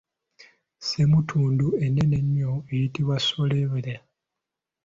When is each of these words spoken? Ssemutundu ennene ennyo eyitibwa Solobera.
Ssemutundu 0.79 1.67
ennene 1.85 2.15
ennyo 2.21 2.53
eyitibwa 2.71 3.17
Solobera. 3.27 3.95